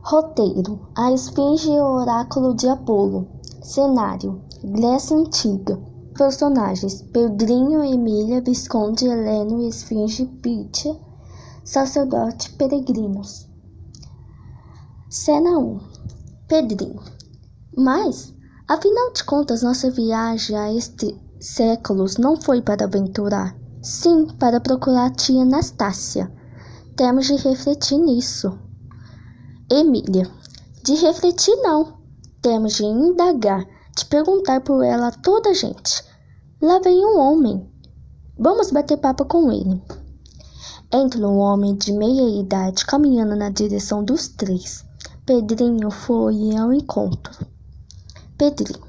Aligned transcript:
Roteiro: 0.00 0.88
A 0.96 1.12
Esfinge 1.12 1.70
e 1.70 1.80
o 1.80 1.84
Oráculo 1.84 2.54
de 2.54 2.68
Apolo. 2.68 3.28
Cenário: 3.62 4.40
Grécia 4.62 5.16
Antiga. 5.16 5.78
Personagens: 6.16 7.02
Pedrinho, 7.02 7.82
Emília, 7.84 8.40
Visconde, 8.40 9.06
Heleno, 9.06 9.66
Esfinge, 9.68 10.24
Pítia, 10.26 10.96
Sacerdote, 11.64 12.52
Peregrinos. 12.52 13.48
Cena 15.10 15.58
1: 15.58 15.80
Pedrinho. 16.46 17.02
Mas, 17.76 18.34
afinal 18.66 19.12
de 19.12 19.24
contas, 19.24 19.62
nossa 19.62 19.90
viagem 19.90 20.56
a 20.56 20.72
estes 20.72 21.14
séculos 21.40 22.16
não 22.16 22.40
foi 22.40 22.62
para 22.62 22.84
aventurar, 22.84 23.56
sim 23.82 24.26
para 24.38 24.60
procurar 24.60 25.06
a 25.06 25.10
tia 25.10 25.42
Anastácia. 25.42 26.32
Temos 26.96 27.26
de 27.26 27.36
refletir 27.36 27.98
nisso. 27.98 28.58
Emília. 29.70 30.30
De 30.82 30.94
refletir 30.94 31.54
não. 31.56 31.98
Temos 32.40 32.74
de 32.74 32.84
indagar, 32.84 33.66
de 33.94 34.06
perguntar 34.06 34.62
por 34.62 34.82
ela 34.82 35.08
a 35.08 35.12
toda 35.12 35.50
a 35.50 35.54
gente. 35.54 36.02
Lá 36.60 36.78
vem 36.78 37.04
um 37.04 37.18
homem. 37.18 37.70
Vamos 38.38 38.70
bater 38.70 38.96
papo 38.96 39.26
com 39.26 39.52
ele. 39.52 39.82
Entra 40.90 41.28
um 41.28 41.36
homem 41.36 41.76
de 41.76 41.92
meia 41.92 42.40
idade 42.40 42.86
caminhando 42.86 43.36
na 43.36 43.50
direção 43.50 44.02
dos 44.02 44.28
três. 44.28 44.86
Pedrinho 45.26 45.90
foi 45.90 46.56
ao 46.56 46.72
encontro. 46.72 47.46
Pedrinho. 48.38 48.86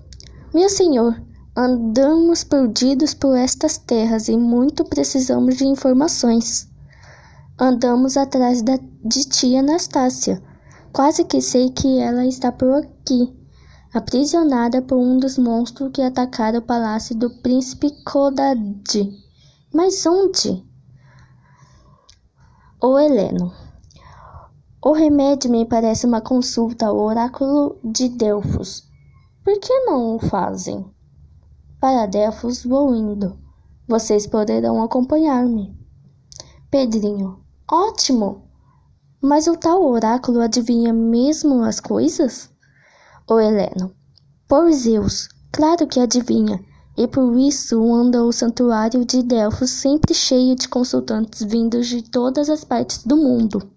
Meu 0.54 0.70
senhor, 0.70 1.22
andamos 1.54 2.46
perdidos 2.46 3.14
por 3.14 3.36
estas 3.36 3.78
terras 3.78 4.30
e 4.30 4.38
muito 4.38 4.86
precisamos 4.86 5.58
de 5.58 5.66
informações. 5.66 6.70
Andamos 7.60 8.16
atrás 8.16 8.62
da, 8.62 8.80
de 9.04 9.28
tia 9.28 9.60
Anastácia. 9.60 10.42
Quase 10.92 11.24
que 11.24 11.40
sei 11.40 11.70
que 11.70 12.00
ela 12.00 12.26
está 12.26 12.52
por 12.52 12.74
aqui, 12.74 13.32
aprisionada 13.94 14.82
por 14.82 14.98
um 14.98 15.18
dos 15.18 15.38
monstros 15.38 15.92
que 15.94 16.02
atacaram 16.02 16.60
o 16.60 16.64
palácio 16.64 17.16
do 17.16 17.30
príncipe 17.30 17.92
Kodad. 18.04 18.58
Mas 19.74 20.06
onde? 20.06 20.66
O 22.82 22.98
Heleno. 22.98 23.54
O 24.82 24.94
remédio 24.94 25.52
me 25.52 25.66
parece 25.66 26.08
uma 26.08 26.22
consulta 26.22 26.88
ao 26.88 26.98
oráculo 26.98 27.78
de 27.84 28.10
Delfos. 28.10 28.88
Por 29.44 29.60
que 29.60 29.80
não 29.82 30.16
o 30.16 30.20
fazem? 30.20 30.86
Para 31.80 32.08
Delfos 32.08 32.64
vou 32.64 32.96
indo. 32.96 33.38
Vocês 33.88 34.26
poderão 34.26 34.82
acompanhar-me. 34.82 35.78
Pedrinho. 36.72 37.44
Ótimo! 37.70 38.49
Mas 39.22 39.48
o 39.48 39.58
tal 39.58 39.86
oráculo 39.86 40.40
adivinha 40.40 40.94
mesmo 40.94 41.62
as 41.64 41.82
coisas? 41.82 42.50
O 43.30 43.38
Heleno. 43.38 43.94
Por 44.48 44.72
Zeus, 44.72 45.28
claro 45.52 45.86
que 45.88 46.00
adivinha, 46.00 46.64
e 46.98 47.06
por 47.06 47.38
isso 47.38 47.94
anda 47.94 48.24
o 48.24 48.32
santuário 48.32 49.04
de 49.04 49.22
Delfos 49.22 49.72
sempre 49.72 50.14
cheio 50.14 50.56
de 50.56 50.70
consultantes 50.70 51.44
vindos 51.44 51.88
de 51.88 52.02
todas 52.02 52.50
as 52.50 52.64
partes 52.64 53.04
do 53.04 53.18
mundo. 53.18 53.70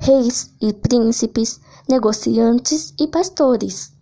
Reis 0.00 0.52
e 0.60 0.72
príncipes, 0.72 1.60
negociantes 1.88 2.92
e 2.98 3.06
pastores. 3.06 3.92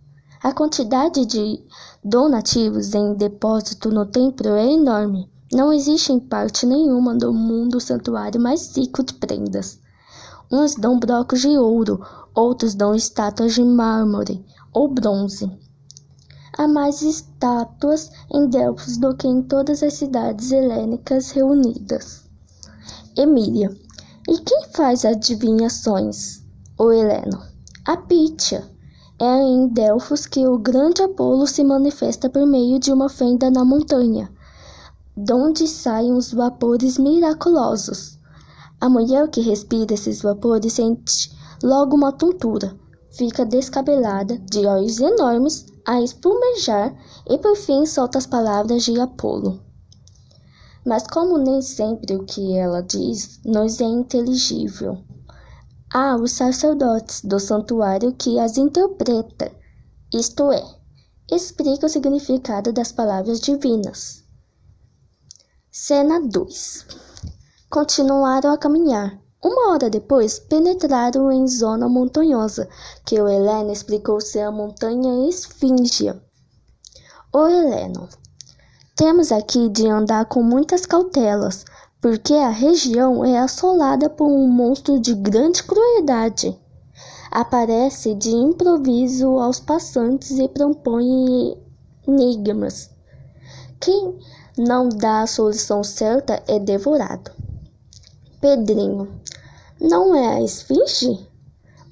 A 0.42 0.54
quantidade 0.54 1.26
de 1.26 1.62
donativos 2.02 2.94
em 2.94 3.14
depósito 3.14 3.90
no 3.90 4.06
templo 4.06 4.48
é 4.54 4.72
enorme. 4.72 5.30
Não 5.52 5.70
existe 5.70 6.12
em 6.12 6.18
parte 6.18 6.64
nenhuma 6.64 7.14
do 7.14 7.30
mundo 7.30 7.78
santuário 7.78 8.40
mais 8.40 8.74
rico 8.74 9.02
de 9.02 9.12
prendas. 9.14 9.84
Uns 10.50 10.74
dão 10.74 10.98
blocos 10.98 11.40
de 11.40 11.56
ouro, 11.58 12.00
outros 12.34 12.74
dão 12.74 12.94
estátuas 12.94 13.54
de 13.54 13.62
mármore 13.62 14.44
ou 14.72 14.88
bronze. 14.88 15.50
Há 16.56 16.66
mais 16.68 17.02
estátuas 17.02 18.10
em 18.32 18.48
Delfos 18.48 18.96
do 18.96 19.14
que 19.16 19.26
em 19.26 19.42
todas 19.42 19.82
as 19.82 19.94
cidades 19.94 20.52
helênicas 20.52 21.30
reunidas. 21.30 22.24
Emília. 23.16 23.76
E 24.28 24.38
quem 24.38 24.64
faz 24.74 25.04
adivinhações? 25.04 26.42
O 26.78 26.92
Heleno. 26.92 27.42
A 27.84 27.96
Pítia. 27.96 28.64
É 29.18 29.42
em 29.42 29.68
Delfos 29.68 30.26
que 30.26 30.46
o 30.46 30.58
grande 30.58 31.02
Apolo 31.02 31.46
se 31.46 31.64
manifesta 31.64 32.28
por 32.28 32.46
meio 32.46 32.78
de 32.78 32.92
uma 32.92 33.08
fenda 33.08 33.50
na 33.50 33.64
montanha 33.64 34.30
donde 35.16 35.66
saem 35.66 36.12
os 36.12 36.30
vapores 36.30 36.98
miraculosos. 36.98 38.15
A 38.78 38.90
mulher 38.90 39.28
que 39.30 39.40
respira 39.40 39.94
esses 39.94 40.20
vapores 40.20 40.74
sente 40.74 41.32
logo 41.62 41.96
uma 41.96 42.12
tontura, 42.12 42.78
fica 43.10 43.44
descabelada, 43.44 44.38
de 44.38 44.66
olhos 44.66 45.00
enormes, 45.00 45.66
a 45.86 46.02
espumejar 46.02 46.94
e 47.26 47.38
por 47.38 47.56
fim 47.56 47.86
solta 47.86 48.18
as 48.18 48.26
palavras 48.26 48.84
de 48.84 49.00
Apolo. 49.00 49.62
Mas 50.84 51.06
como 51.06 51.38
nem 51.38 51.62
sempre 51.62 52.14
o 52.14 52.24
que 52.24 52.54
ela 52.54 52.82
diz 52.82 53.40
nos 53.44 53.80
é 53.80 53.84
inteligível, 53.84 55.02
há 55.92 56.14
os 56.16 56.32
sacerdotes 56.32 57.22
do 57.24 57.40
santuário 57.40 58.12
que 58.12 58.38
as 58.38 58.58
interpreta, 58.58 59.50
isto 60.12 60.52
é, 60.52 60.62
explica 61.32 61.86
o 61.86 61.88
significado 61.88 62.72
das 62.72 62.92
palavras 62.92 63.40
divinas. 63.40 64.22
Cena 65.72 66.20
2 66.20 67.05
Continuaram 67.68 68.52
a 68.52 68.56
caminhar. 68.56 69.18
Uma 69.42 69.72
hora 69.72 69.90
depois, 69.90 70.38
penetraram 70.38 71.32
em 71.32 71.48
zona 71.48 71.88
montanhosa, 71.88 72.68
que 73.04 73.20
o 73.20 73.28
Heleno 73.28 73.72
explicou 73.72 74.20
ser 74.20 74.42
a 74.42 74.52
montanha 74.52 75.28
Esfíngia. 75.28 76.22
O 77.34 77.48
Heleno. 77.48 78.08
Temos 78.94 79.32
aqui 79.32 79.68
de 79.68 79.88
andar 79.88 80.26
com 80.26 80.44
muitas 80.44 80.86
cautelas, 80.86 81.64
porque 82.00 82.34
a 82.34 82.50
região 82.50 83.24
é 83.24 83.36
assolada 83.36 84.08
por 84.08 84.28
um 84.28 84.46
monstro 84.46 85.00
de 85.00 85.12
grande 85.12 85.64
crueldade. 85.64 86.56
Aparece 87.32 88.14
de 88.14 88.30
improviso 88.30 89.40
aos 89.40 89.58
passantes 89.58 90.38
e 90.38 90.48
propõe 90.48 91.60
enigmas. 92.06 92.90
Quem 93.80 94.16
não 94.56 94.88
dá 94.88 95.22
a 95.22 95.26
solução 95.26 95.82
certa 95.82 96.40
é 96.46 96.60
devorado. 96.60 97.35
Pedrinho. 98.46 99.08
Não 99.80 100.14
é 100.14 100.36
a 100.36 100.40
esfinge? 100.40 101.28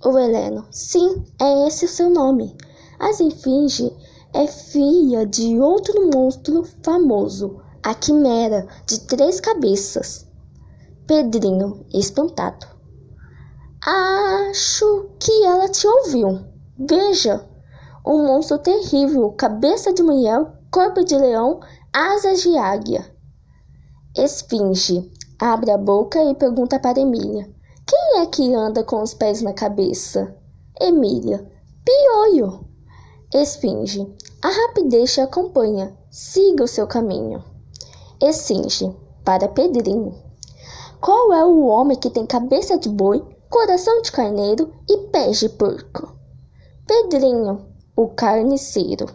O 0.04 0.16
Heleno. 0.16 0.64
Sim, 0.70 1.24
é 1.40 1.66
esse 1.66 1.84
o 1.84 1.88
seu 1.88 2.08
nome. 2.08 2.56
A 3.00 3.10
esfinge 3.10 3.92
é 4.32 4.46
filha 4.46 5.26
de 5.26 5.58
outro 5.58 6.08
monstro 6.14 6.62
famoso, 6.80 7.60
a 7.82 7.92
quimera 7.92 8.68
de 8.86 9.00
três 9.00 9.40
cabeças. 9.40 10.28
Pedrinho, 11.08 11.84
espantado. 11.92 12.68
Acho 13.84 15.08
que 15.18 15.44
ela 15.44 15.68
te 15.68 15.88
ouviu. 15.88 16.38
Veja, 16.78 17.44
um 18.06 18.28
monstro 18.28 18.58
terrível, 18.58 19.32
cabeça 19.32 19.92
de 19.92 20.04
mulher, 20.04 20.52
corpo 20.70 21.04
de 21.04 21.18
leão, 21.18 21.58
asas 21.92 22.42
de 22.42 22.56
águia. 22.56 23.12
Esfinge 24.16 25.12
abre 25.44 25.70
a 25.70 25.76
boca 25.76 26.24
e 26.24 26.34
pergunta 26.34 26.78
para 26.78 26.98
Emília: 26.98 27.46
Quem 27.86 28.20
é 28.22 28.26
que 28.26 28.54
anda 28.54 28.82
com 28.82 29.02
os 29.02 29.12
pés 29.12 29.42
na 29.42 29.52
cabeça? 29.52 30.34
Emília: 30.80 31.46
Piolho. 31.84 32.64
Esfinge: 33.30 34.10
A 34.42 34.48
rapidez 34.48 35.12
te 35.12 35.20
acompanha. 35.20 35.94
Siga 36.10 36.64
o 36.64 36.68
seu 36.68 36.86
caminho. 36.86 37.44
Esfinge 38.22 38.90
para 39.22 39.46
Pedrinho: 39.46 40.14
Qual 40.98 41.30
é 41.34 41.44
o 41.44 41.66
homem 41.66 41.98
que 41.98 42.08
tem 42.08 42.24
cabeça 42.24 42.78
de 42.78 42.88
boi, 42.88 43.22
coração 43.50 44.00
de 44.00 44.12
carneiro 44.12 44.72
e 44.88 44.96
pés 45.08 45.40
de 45.40 45.50
porco? 45.50 46.16
Pedrinho, 46.86 47.66
o 47.94 48.08
carniceiro. 48.08 49.10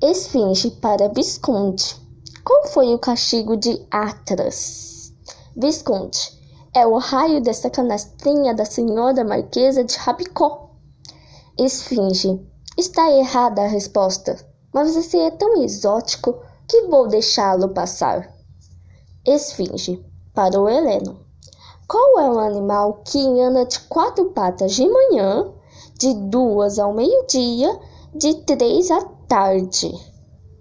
Esfinge 0.00 0.70
para 0.70 1.08
Visconde. 1.08 2.03
Qual 2.44 2.66
foi 2.66 2.94
o 2.94 2.98
castigo 2.98 3.56
de 3.56 3.86
Atras? 3.90 5.14
Visconde. 5.56 6.18
É 6.74 6.86
o 6.86 6.98
raio 6.98 7.40
dessa 7.40 7.70
canastrinha 7.70 8.54
da 8.54 8.66
senhora 8.66 9.24
Marquesa 9.24 9.82
de 9.82 9.96
Rabicó. 9.96 10.68
Esfinge. 11.58 12.38
Está 12.76 13.10
errada 13.10 13.62
a 13.62 13.66
resposta, 13.66 14.36
mas 14.74 14.94
você 14.94 15.20
é 15.20 15.30
tão 15.30 15.62
exótico 15.62 16.38
que 16.68 16.82
vou 16.82 17.08
deixá-lo 17.08 17.70
passar. 17.70 18.30
Esfinge. 19.24 20.04
Para 20.34 20.60
o 20.60 20.68
Heleno. 20.68 21.24
Qual 21.88 22.18
é 22.18 22.30
o 22.30 22.40
animal 22.40 23.02
que 23.04 23.40
anda 23.40 23.64
de 23.64 23.80
quatro 23.80 24.32
patas 24.32 24.74
de 24.74 24.86
manhã, 24.86 25.50
de 25.98 26.12
duas 26.12 26.78
ao 26.78 26.92
meio-dia, 26.92 27.80
de 28.14 28.34
três 28.42 28.90
à 28.90 29.00
tarde. 29.28 29.92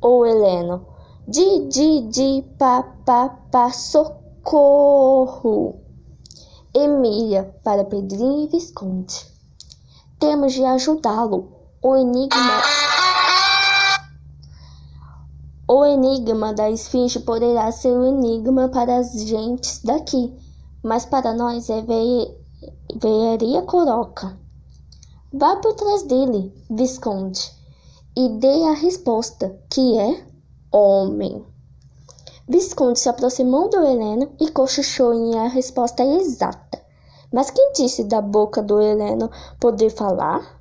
Ou 0.02 0.26
Heleno, 0.26 0.93
di, 1.28 1.68
di, 1.68 2.08
di, 2.10 2.44
pa, 2.58 2.84
pa, 3.06 3.30
pa, 3.50 3.72
socorro. 3.72 5.00
Emília 6.74 7.56
para 7.64 7.86
Pedrinho 7.86 8.44
e 8.46 8.48
Visconde. 8.48 9.26
Temos 10.20 10.54
de 10.54 10.66
ajudá-lo. 10.66 11.50
O 11.82 11.96
enigma. 11.96 12.62
O 15.68 15.86
enigma 15.86 16.54
da 16.54 16.70
esfinge 16.70 17.20
poderá 17.20 17.72
ser 17.72 17.92
um 17.92 18.06
enigma 18.06 18.68
para 18.70 18.98
as 18.98 19.14
gentes 19.24 19.82
daqui, 19.84 20.34
mas 20.84 21.06
para 21.06 21.34
nós 21.34 21.70
é 21.70 21.82
veia 21.82 22.36
coroca. 23.62 24.38
Vá 25.32 25.56
por 25.56 25.74
trás 25.74 26.04
dele, 26.04 26.54
Visconde, 26.70 27.52
e 28.16 28.30
dê 28.30 28.66
a 28.66 28.74
resposta, 28.74 29.58
que 29.70 29.98
é 29.98 30.33
homem. 30.74 31.46
Visconde 32.50 33.00
se 33.00 33.08
aproximou 33.08 33.70
do 33.70 33.78
Heleno 33.78 34.34
e 34.40 34.50
cochichou 34.50 35.14
em 35.14 35.38
a 35.38 35.48
resposta 35.48 36.04
exata. 36.04 36.82
Mas 37.32 37.52
quem 37.52 37.72
disse 37.74 38.04
da 38.04 38.20
boca 38.20 38.62
do 38.62 38.82
Heleno 38.82 39.30
poder 39.60 39.92
falar? 39.92 40.60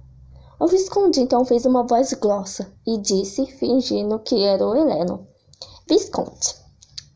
O 0.61 0.67
Visconde 0.67 1.21
então 1.21 1.45
fez 1.47 1.65
uma 1.65 1.83
voz 1.83 2.13
grossa 2.13 2.71
e 2.87 2.99
disse, 2.99 3.47
fingindo 3.47 4.19
que 4.19 4.45
era 4.45 4.65
o 4.65 4.77
Heleno: 4.77 5.27
Visconde, 5.89 6.55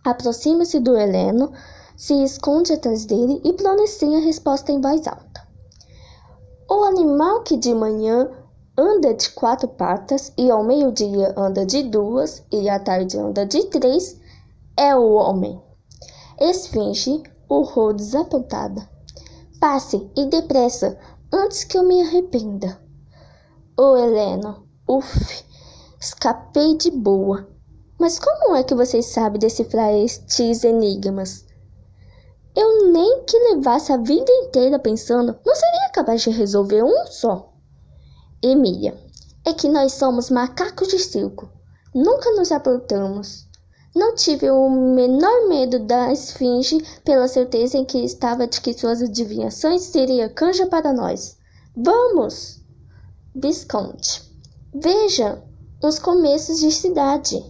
aproxima-se 0.03 0.81
do 0.81 0.97
Heleno, 0.97 1.53
se 1.97 2.15
esconde 2.25 2.73
atrás 2.73 3.05
dele 3.05 3.41
e 3.45 3.53
pronuncia 3.53 4.17
a 4.17 4.21
resposta 4.21 4.73
em 4.73 4.81
voz 4.81 5.07
alta. 5.07 5.47
O 6.69 6.83
animal 6.83 7.43
que 7.43 7.57
de 7.57 7.73
manhã 7.75 8.29
anda 8.79 9.15
de 9.15 9.31
quatro 9.31 9.69
patas 9.69 10.33
e 10.37 10.51
ao 10.51 10.63
meio-dia 10.63 11.33
anda 11.37 11.65
de 11.65 11.83
duas 11.85 12.45
e 12.53 12.69
à 12.69 12.79
tarde 12.79 13.19
anda 13.19 13.47
de 13.47 13.65
três 13.67 14.21
é 14.77 14.95
o 14.95 15.15
homem. 15.15 15.61
Esfinge 16.39 17.23
urrou 17.49 17.95
desapontada. 17.95 18.87
Passe 19.59 20.11
e 20.15 20.27
depressa, 20.27 20.99
antes 21.33 21.65
que 21.65 21.79
eu 21.79 21.85
me 21.85 22.03
arrependa. 22.03 22.79
Oh, 23.79 23.97
Helena, 23.97 24.63
uf, 24.87 25.45
escapei 25.99 26.77
de 26.77 26.91
boa. 26.91 27.49
Mas 27.99 28.19
como 28.19 28.55
é 28.55 28.63
que 28.63 28.75
vocês 28.75 29.07
sabem 29.07 29.41
decifrar 29.41 29.91
estes 29.95 30.65
enigmas? 30.65 31.47
Eu 32.55 32.91
nem 32.93 33.25
que 33.25 33.39
levasse 33.55 33.93
a 33.93 33.97
vida 33.97 34.31
inteira 34.31 34.79
pensando, 34.79 35.39
não 35.45 35.55
seria 35.55 35.91
capaz 35.95 36.21
de 36.23 36.31
resolver 36.31 36.83
um 36.83 37.07
só. 37.07 37.56
Emília, 38.43 38.95
é 39.45 39.53
que 39.55 39.69
nós 39.69 39.95
somos 39.95 40.31
macacos 40.31 40.89
de 40.89 40.99
circo. 40.99 41.49
Nunca 41.95 42.31
nos 42.33 42.53
aportamos. 42.53 43.47
Não 43.95 44.15
tive 44.15 44.51
o 44.51 44.69
menor 44.69 45.49
medo 45.49 45.79
da 45.79 46.13
esfinge, 46.13 46.85
pela 47.03 47.27
certeza 47.27 47.79
em 47.79 47.85
que 47.85 48.05
estava 48.05 48.47
de 48.47 48.61
que 48.61 48.75
suas 48.75 49.01
adivinhações 49.01 49.83
seriam 49.83 50.29
canja 50.29 50.67
para 50.67 50.93
nós. 50.93 51.39
Vamos! 51.75 52.61
Visconde. 53.35 54.23
Veja 54.75 55.43
os 55.83 55.99
começos 55.99 56.61
de 56.61 56.71
cidade. 56.71 57.43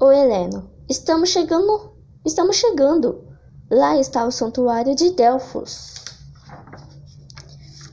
O 0.00 0.12
Heleno. 0.12 0.70
Estamos 0.88 1.30
chegando. 1.30 1.92
Estamos 2.24 2.56
chegando. 2.56 3.24
Lá 3.68 3.98
está 3.98 4.24
o 4.24 4.30
santuário 4.30 4.94
de 4.94 5.10
Delfos. 5.10 5.94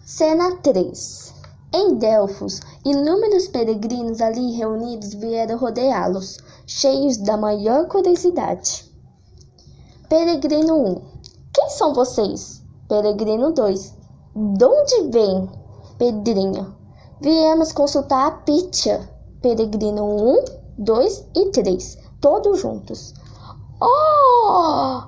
Cena 0.05 0.57
3. 0.57 1.22
Em 1.75 1.95
Delfos, 1.95 2.59
inúmeros 2.85 3.47
peregrinos 3.47 4.21
ali 4.21 4.51
reunidos 4.51 5.15
vieram 5.15 5.57
rodeá-los 5.57 6.37
cheios 6.67 7.17
da 7.17 7.35
maior 7.35 7.87
curiosidade. 7.87 8.93
Peregrino 10.07 10.75
1. 10.75 11.01
Quem 11.51 11.69
são 11.71 11.91
vocês? 11.95 12.63
Peregrino 12.87 13.51
2. 13.51 13.93
De 14.35 14.65
onde 14.65 15.09
vem? 15.09 15.49
Pedrinho. 15.97 16.75
Viemos 17.19 17.71
consultar 17.71 18.27
a 18.27 18.31
Pitia. 18.31 19.09
Peregrino 19.41 20.05
1, 20.05 20.45
2 20.77 21.27
e 21.35 21.49
3. 21.49 21.97
Todos 22.21 22.59
juntos. 22.59 23.15
Oh! 23.81 25.01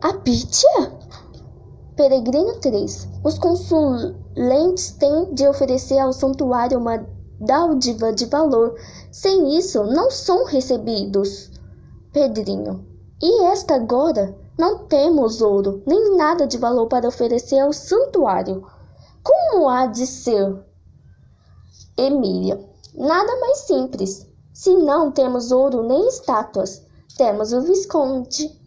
A 0.00 0.14
Pitia? 0.24 0.98
Peregrino 1.94 2.58
3. 2.60 3.08
Os 3.22 3.38
consulentes 4.34 4.92
têm 4.92 5.34
de 5.34 5.46
oferecer 5.46 5.98
ao 5.98 6.12
santuário 6.12 6.78
uma 6.78 7.04
dádiva 7.40 8.12
de 8.12 8.26
valor. 8.26 8.74
Sem 9.10 9.56
isso, 9.56 9.82
não 9.84 10.10
são 10.10 10.44
recebidos. 10.44 11.50
Pedrinho. 12.12 12.86
E 13.22 13.44
esta 13.44 13.74
agora? 13.74 14.34
Não 14.58 14.86
temos 14.86 15.40
ouro, 15.40 15.82
nem 15.86 16.16
nada 16.16 16.46
de 16.46 16.58
valor 16.58 16.86
para 16.86 17.08
oferecer 17.08 17.58
ao 17.60 17.72
santuário. 17.72 18.66
Como 19.22 19.68
há 19.68 19.86
de 19.86 20.06
ser? 20.06 20.64
Emília. 21.96 22.62
Nada 22.94 23.40
mais 23.40 23.58
simples. 23.58 24.26
Se 24.52 24.74
não 24.76 25.10
temos 25.10 25.50
ouro 25.50 25.82
nem 25.82 26.06
estátuas, 26.08 26.84
temos 27.16 27.52
o 27.52 27.62
Visconde. 27.62 28.59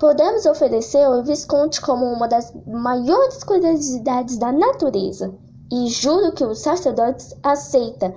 Podemos 0.00 0.46
oferecer 0.46 1.06
o 1.06 1.22
Visconde 1.22 1.78
como 1.78 2.06
uma 2.06 2.26
das 2.26 2.54
maiores 2.66 3.44
curiosidades 3.44 4.38
da 4.38 4.50
natureza 4.50 5.30
e 5.70 5.88
juro 5.88 6.32
que 6.32 6.42
o 6.42 6.54
sacerdote 6.54 7.36
aceita. 7.42 8.14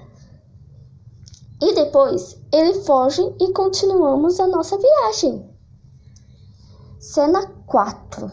E 1.62 1.75
depois 1.75 2.39
ele 2.53 2.75
foge 2.83 3.21
e 3.38 3.51
continuamos 3.51 4.39
a 4.39 4.47
nossa 4.47 4.77
viagem. 4.77 5.53
Cena 7.01 7.45
4 7.68 8.31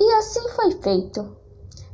E 0.00 0.12
assim 0.14 0.48
foi 0.48 0.70
feito. 0.80 1.36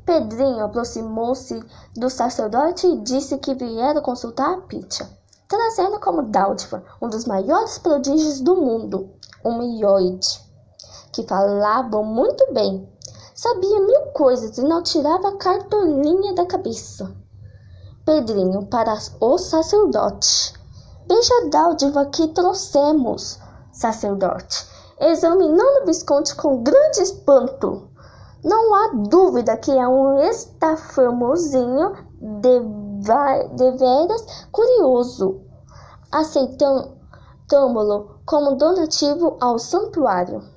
Pedrinho 0.05 0.65
aproximou-se 0.65 1.65
do 1.97 2.09
sacerdote 2.09 2.87
e 2.87 3.01
disse 3.01 3.37
que 3.39 3.55
viera 3.55 4.01
consultar 4.01 4.55
a 4.55 4.61
Pitia, 4.61 5.09
trazendo 5.49 5.99
como 5.99 6.23
dádiva 6.23 6.85
um 7.03 7.09
dos 7.09 7.25
maiores 7.25 7.77
prodígios 7.77 8.41
do 8.41 8.55
mundo, 8.55 9.11
um 9.45 9.59
mioide, 9.59 10.46
que 11.17 11.27
falava 11.27 12.03
muito 12.03 12.53
bem 12.53 12.87
Sabia 13.37 13.81
mil 13.81 14.01
coisas 14.15 14.57
e 14.57 14.63
não 14.63 14.83
tirava 14.83 15.37
cartolinha 15.37 16.35
da 16.35 16.47
cabeça. 16.47 17.15
Pedrinho 18.03 18.65
para 18.65 18.97
o 19.21 19.37
sacerdote. 19.37 20.55
Veja 21.07 21.51
dádiva 21.51 22.07
que 22.07 22.29
trouxemos, 22.29 23.39
sacerdote, 23.71 24.67
examinando 24.99 25.83
o 25.83 25.85
Visconde 25.85 26.35
com 26.35 26.63
grande 26.63 27.03
espanto. 27.03 27.91
Não 28.43 28.75
há 28.75 28.93
dúvida 29.11 29.55
que 29.59 29.71
é 29.71 29.87
um 29.87 30.19
estafamosinho 30.31 31.93
de, 32.41 32.61
de 33.55 33.71
veras 33.73 34.47
curioso. 34.51 35.43
Aceitamos-lo 36.11 38.19
como 38.25 38.57
donativo 38.57 39.37
ao 39.43 39.59
santuário. 39.59 40.56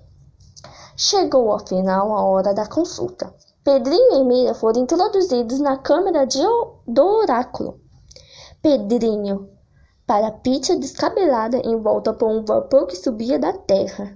Chegou 1.02 1.54
afinal 1.54 2.12
a 2.12 2.26
hora 2.26 2.54
da 2.54 2.68
consulta. 2.68 3.34
Pedrinho 3.64 4.16
e 4.16 4.24
Mira 4.26 4.54
foram 4.54 4.82
introduzidos 4.82 5.58
na 5.58 5.78
câmara 5.78 6.26
de, 6.26 6.42
do 6.86 7.06
oráculo. 7.22 7.80
Pedrinho, 8.62 9.50
para 10.06 10.30
Pitia 10.30 10.76
descabelada 10.76 11.56
em 11.56 11.82
volta 11.82 12.14
por 12.14 12.30
um 12.30 12.44
vapor 12.44 12.86
que 12.86 12.98
subia 12.98 13.40
da 13.40 13.54
terra. 13.54 14.14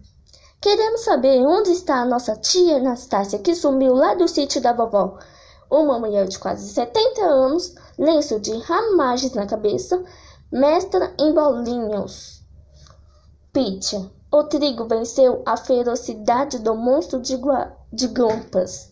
Queremos 0.60 1.06
saber 1.06 1.40
onde 1.48 1.72
está 1.72 2.02
a 2.02 2.06
nossa 2.06 2.36
tia 2.36 2.75
Anastácia, 2.75 3.40
que 3.40 3.56
sumiu 3.56 3.94
lá 3.94 4.13
do 4.13 4.28
sítio 4.28 4.62
da 4.62 4.74
vovó. 4.74 5.18
Uma 5.72 5.98
mulher 5.98 6.28
de 6.28 6.38
quase 6.38 6.68
70 6.68 7.22
anos, 7.22 7.75
lenço 7.98 8.42
de 8.42 8.58
ramagens 8.58 9.34
na 9.34 9.46
cabeça, 9.46 10.04
mestra 10.52 11.13
em 11.18 11.34
bolinhos. 11.34 12.44
Pitia, 13.54 14.12
o 14.34 14.44
trigo 14.46 14.86
venceu 14.88 15.44
a 15.46 15.56
ferocidade 15.56 16.58
do 16.58 16.74
monstro 16.74 17.22
de, 17.22 17.40
de 17.94 18.08
Gompas. 18.08 18.92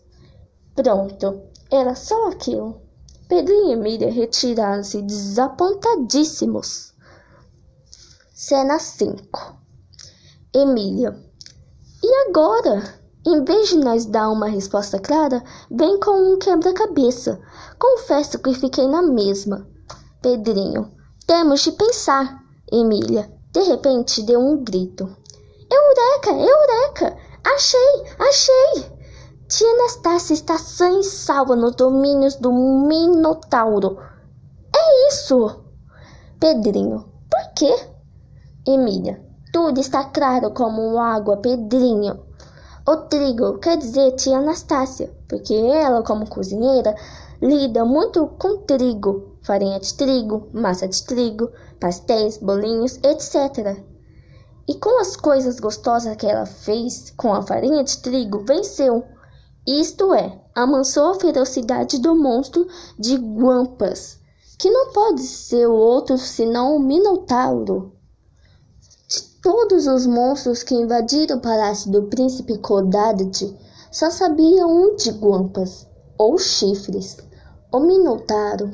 Pronto, 0.75 1.41
era 1.71 1.95
só 1.95 2.29
aquilo. 2.29 2.79
Pedrinho 3.27 3.71
e 3.71 3.75
Miriam 3.75 4.11
retiraram-se 4.11 5.01
desapontadíssimos. 5.01 6.93
Cena 8.31 8.77
5 8.77 9.57
Emília. 10.53 11.19
E 12.03 12.29
agora? 12.29 13.01
Em 13.25 13.43
vez 13.43 13.69
de 13.69 13.77
nós 13.77 14.05
dar 14.05 14.29
uma 14.29 14.47
resposta 14.47 14.99
clara, 14.99 15.43
vem 15.71 15.99
com 15.99 16.33
um 16.33 16.37
quebra-cabeça. 16.37 17.41
Confesso 17.79 18.37
que 18.37 18.53
fiquei 18.53 18.87
na 18.87 19.01
mesma. 19.01 19.67
Pedrinho. 20.21 20.91
Temos 21.25 21.61
de 21.61 21.71
pensar. 21.71 22.43
Emília. 22.71 23.27
De 23.51 23.61
repente 23.61 24.21
deu 24.21 24.39
um 24.39 24.63
grito. 24.63 25.19
Eureka! 25.71 26.31
Eureka! 26.31 27.17
Achei! 27.45 28.03
Achei! 28.19 28.91
Tia 29.47 29.71
Anastácia 29.71 30.33
está 30.33 30.57
sã 30.57 30.99
e 30.99 31.03
salva 31.03 31.55
nos 31.55 31.75
domínios 31.75 32.35
do 32.35 32.51
Minotauro. 32.51 33.97
É 34.75 35.07
isso! 35.07 35.63
Pedrinho. 36.39 37.05
Por 37.29 37.53
quê? 37.55 37.73
Emília. 38.67 39.25
Tudo 39.53 39.79
está 39.79 40.03
claro 40.03 40.51
como 40.51 40.99
água, 40.99 41.37
Pedrinho. 41.37 42.25
O 42.85 42.97
trigo 42.97 43.59
quer 43.59 43.77
dizer 43.77 44.11
tia 44.13 44.39
Anastácia, 44.39 45.09
porque 45.29 45.53
ela, 45.53 46.03
como 46.03 46.27
cozinheira, 46.27 46.95
lida 47.41 47.85
muito 47.85 48.27
com 48.39 48.57
trigo, 48.65 49.37
farinha 49.41 49.79
de 49.79 49.93
trigo, 49.93 50.49
massa 50.51 50.87
de 50.87 51.03
trigo, 51.03 51.49
pastéis, 51.79 52.37
bolinhos, 52.37 52.99
etc. 53.03 53.90
E 54.67 54.75
com 54.75 55.01
as 55.01 55.15
coisas 55.15 55.59
gostosas 55.59 56.15
que 56.15 56.25
ela 56.25 56.45
fez 56.45 57.11
com 57.17 57.33
a 57.33 57.41
farinha 57.41 57.83
de 57.83 57.97
trigo, 57.97 58.43
venceu. 58.45 59.03
Isto 59.67 60.13
é, 60.13 60.41
amansou 60.55 61.11
a 61.11 61.19
ferocidade 61.19 61.99
do 61.99 62.15
monstro 62.15 62.67
de 62.97 63.15
Guampas, 63.15 64.19
que 64.57 64.69
não 64.69 64.91
pode 64.91 65.21
ser 65.21 65.67
outro 65.67 66.17
senão 66.17 66.75
o 66.75 66.79
Minotauro. 66.79 67.93
De 69.07 69.21
todos 69.41 69.87
os 69.87 70.05
monstros 70.05 70.63
que 70.63 70.75
invadiram 70.75 71.37
o 71.37 71.41
palácio 71.41 71.91
do 71.91 72.03
príncipe 72.03 72.57
Codadad, 72.59 73.55
só 73.91 74.09
sabia 74.09 74.65
um 74.65 74.95
de 74.95 75.11
Guampas, 75.11 75.87
ou 76.17 76.37
chifres, 76.37 77.17
o 77.71 77.79
Minotauro. 77.79 78.71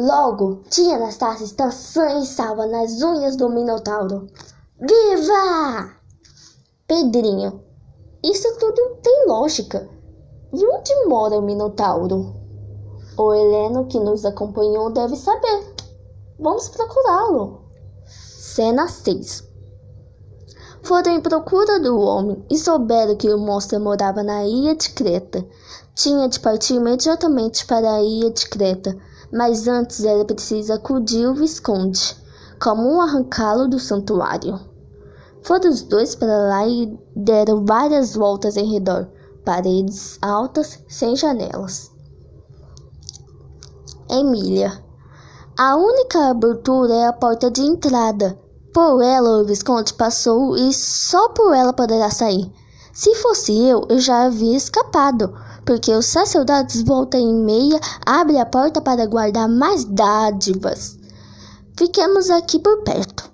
Logo, 0.00 0.62
tia 0.70 0.94
Anastácia 0.94 1.42
está 1.44 1.72
sã 1.72 2.20
e 2.20 2.24
salva 2.24 2.68
nas 2.68 3.02
unhas 3.02 3.34
do 3.34 3.50
Minotauro. 3.50 4.28
Viva! 4.78 5.90
Pedrinho, 6.86 7.60
isso 8.22 8.48
tudo 8.60 8.94
tem 9.02 9.26
lógica. 9.26 9.88
E 10.54 10.64
onde 10.64 11.06
mora 11.06 11.36
o 11.36 11.42
Minotauro? 11.42 12.32
O 13.16 13.34
Heleno 13.34 13.86
que 13.86 13.98
nos 13.98 14.24
acompanhou 14.24 14.88
deve 14.88 15.16
saber. 15.16 15.74
Vamos 16.38 16.68
procurá-lo. 16.68 17.62
Cena 18.06 18.86
6 18.86 19.42
Foram 20.80 21.14
em 21.14 21.20
procura 21.20 21.80
do 21.80 21.98
homem 21.98 22.46
e 22.48 22.56
souberam 22.56 23.16
que 23.16 23.28
o 23.28 23.36
monstro 23.36 23.80
morava 23.80 24.22
na 24.22 24.44
ilha 24.44 24.76
de 24.76 24.90
Creta. 24.90 25.44
Tinha 25.92 26.28
de 26.28 26.38
partir 26.38 26.74
imediatamente 26.74 27.66
para 27.66 27.94
a 27.94 28.00
ilha 28.00 28.30
de 28.30 28.48
Creta 28.48 28.96
mas 29.32 29.68
antes 29.68 30.04
era 30.04 30.24
preciso 30.24 30.72
acudir 30.72 31.26
o 31.26 31.34
Visconde, 31.34 32.16
como 32.62 33.00
arrancá-lo 33.00 33.68
do 33.68 33.78
santuário. 33.78 34.58
Foram 35.42 35.70
os 35.70 35.82
dois 35.82 36.14
para 36.14 36.48
lá 36.48 36.66
e 36.66 36.98
deram 37.14 37.64
várias 37.64 38.14
voltas 38.14 38.56
em 38.56 38.72
redor, 38.72 39.08
paredes 39.44 40.18
altas, 40.20 40.78
sem 40.88 41.14
janelas. 41.14 41.90
Emília. 44.10 44.82
A 45.58 45.76
única 45.76 46.30
abertura 46.30 46.94
é 46.94 47.06
a 47.06 47.12
porta 47.12 47.50
de 47.50 47.60
entrada. 47.62 48.38
Por 48.72 49.02
ela 49.02 49.40
o 49.40 49.44
Visconde 49.44 49.92
passou 49.94 50.56
e 50.56 50.72
só 50.72 51.30
por 51.30 51.52
ela 51.52 51.72
poderá 51.72 52.10
sair. 52.10 52.50
Se 52.92 53.14
fosse 53.16 53.52
eu, 53.52 53.86
eu 53.88 53.98
já 53.98 54.24
havia 54.24 54.56
escapado 54.56 55.34
porque 55.68 55.92
os 55.92 56.06
sacerdotes 56.06 56.80
volta 56.80 57.18
e 57.18 57.30
meia 57.30 57.78
abre 58.06 58.38
a 58.38 58.46
porta 58.46 58.80
para 58.80 59.04
guardar 59.04 59.46
mais 59.46 59.84
dádivas. 59.84 60.98
Fiquemos 61.76 62.30
aqui 62.30 62.58
por 62.58 62.82
perto. 62.84 63.30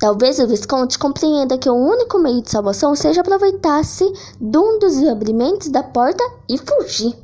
Talvez 0.00 0.40
o 0.40 0.48
Visconde 0.48 0.98
compreenda 0.98 1.56
que 1.56 1.70
o 1.70 1.76
único 1.76 2.18
meio 2.18 2.42
de 2.42 2.50
salvação 2.50 2.96
seja 2.96 3.20
aproveitar-se 3.20 4.12
de 4.40 4.58
um 4.58 4.80
dos 4.80 5.00
abrimentos 5.06 5.68
da 5.68 5.84
porta 5.84 6.24
e 6.48 6.58
fugir. 6.58 7.16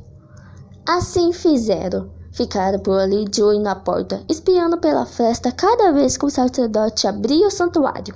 Assim 0.87 1.33
fizeram. 1.33 2.09
Ficaram 2.31 2.79
por 2.79 2.97
ali 2.97 3.25
de 3.25 3.43
olho 3.43 3.59
na 3.59 3.75
porta, 3.75 4.23
espiando 4.29 4.77
pela 4.77 5.05
festa 5.05 5.51
cada 5.51 5.91
vez 5.91 6.15
que 6.15 6.25
o 6.25 6.29
sacerdote 6.29 7.07
abria 7.07 7.47
o 7.47 7.51
santuário. 7.51 8.15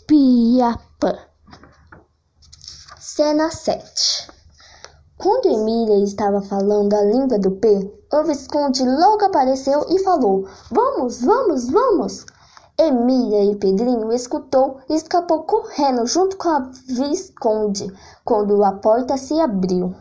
Mapalepetipiapa. 0.07 1.17
Cena 2.99 3.49
7 3.49 4.29
Quando 5.17 5.47
Emília 5.47 6.03
estava 6.03 6.41
falando 6.41 6.93
a 6.93 7.01
língua 7.01 7.39
do 7.39 7.51
P, 7.51 7.91
o 8.13 8.23
Visconde 8.23 8.83
logo 8.83 9.25
apareceu 9.25 9.85
e 9.89 9.97
falou: 10.03 10.47
Vamos, 10.69 11.21
vamos, 11.21 11.69
vamos! 11.71 12.25
Emília 12.77 13.45
e 13.45 13.55
Pedrinho 13.55 14.11
escutou 14.11 14.79
e 14.89 14.93
escapou 14.95 15.43
correndo 15.43 16.05
junto 16.05 16.37
com 16.37 16.49
a 16.49 16.69
Visconde 16.87 17.91
quando 18.23 18.63
a 18.63 18.73
porta 18.73 19.17
se 19.17 19.39
abriu. 19.39 19.95